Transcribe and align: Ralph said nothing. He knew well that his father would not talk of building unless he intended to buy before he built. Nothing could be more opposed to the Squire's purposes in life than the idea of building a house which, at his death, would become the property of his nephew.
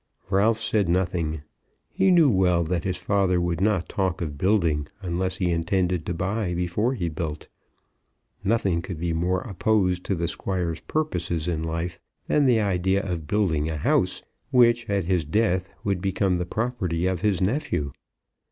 Ralph 0.31 0.59
said 0.59 0.89
nothing. 0.89 1.43
He 1.91 2.09
knew 2.09 2.27
well 2.27 2.63
that 2.63 2.85
his 2.85 2.97
father 2.97 3.39
would 3.39 3.61
not 3.61 3.87
talk 3.87 4.19
of 4.19 4.35
building 4.35 4.87
unless 5.03 5.37
he 5.37 5.51
intended 5.51 6.07
to 6.07 6.13
buy 6.15 6.55
before 6.55 6.95
he 6.95 7.07
built. 7.07 7.47
Nothing 8.43 8.81
could 8.81 8.97
be 8.97 9.13
more 9.13 9.41
opposed 9.41 10.03
to 10.05 10.15
the 10.15 10.27
Squire's 10.27 10.79
purposes 10.81 11.47
in 11.47 11.61
life 11.61 11.99
than 12.25 12.47
the 12.47 12.59
idea 12.61 13.03
of 13.03 13.27
building 13.27 13.69
a 13.69 13.77
house 13.77 14.23
which, 14.49 14.89
at 14.89 15.05
his 15.05 15.23
death, 15.23 15.71
would 15.83 16.01
become 16.01 16.33
the 16.39 16.47
property 16.47 17.05
of 17.05 17.21
his 17.21 17.39
nephew. 17.39 17.91